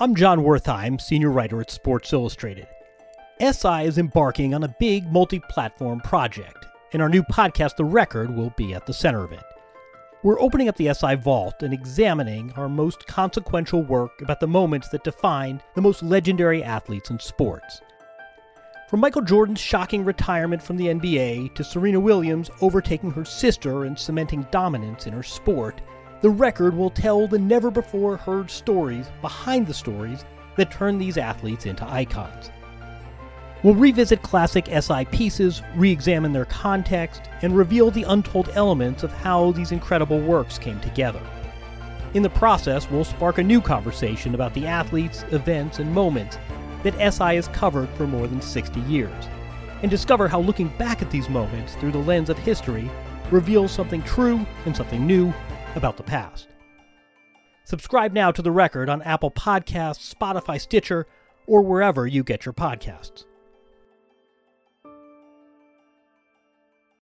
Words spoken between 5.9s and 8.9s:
project, and our new podcast, The Record, will be at